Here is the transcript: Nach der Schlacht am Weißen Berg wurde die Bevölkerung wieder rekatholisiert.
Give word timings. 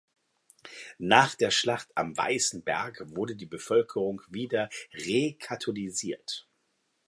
Nach 0.97 1.35
der 1.35 1.51
Schlacht 1.51 1.89
am 1.95 2.17
Weißen 2.17 2.63
Berg 2.63 3.03
wurde 3.13 3.35
die 3.35 3.45
Bevölkerung 3.45 4.23
wieder 4.29 4.67
rekatholisiert. 4.95 6.49